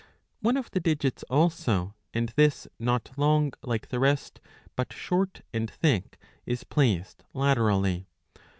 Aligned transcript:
One 0.39 0.57
of 0.57 0.71
the 0.71 0.79
digits 0.79 1.21
also, 1.29 1.93
and 2.11 2.29
this 2.29 2.67
not 2.79 3.11
long 3.17 3.53
like 3.61 3.89
the 3.89 3.99
rest 3.99 4.41
but 4.75 4.91
short 4.91 5.41
and 5.53 5.69
thick, 5.69 6.17
is 6.43 6.63
placed 6.63 7.23
laterally. 7.35 8.07